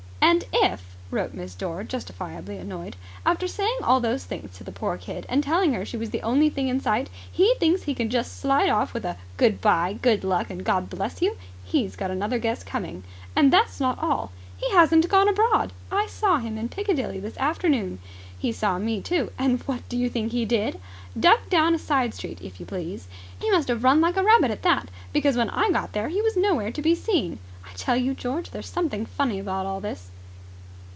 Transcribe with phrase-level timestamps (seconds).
[0.23, 4.97] "And if," wrote Miss Dore, justifiably annoyed, "after saying all those things to the poor
[4.97, 8.09] kid and telling her she was the only thing in sight, he thinks he can
[8.09, 9.97] just slide off with a 'Good bye!
[10.01, 10.49] Good luck!
[10.49, 11.35] and God bless you!'
[11.65, 13.03] he's got another guess coming.
[13.35, 14.31] And that's not all.
[14.55, 15.73] He hasn't gone abroad!
[15.91, 17.99] I saw him in Piccadilly this afternoon.
[18.37, 20.79] He saw me, too, and what do you think he did?
[21.19, 23.07] Ducked down a side street, if you please.
[23.39, 26.21] He must have run like a rabbit, at that, because, when I got there, he
[26.21, 27.39] was nowhere to be seen.
[27.65, 30.09] I tell you, George, there's something funny about all this."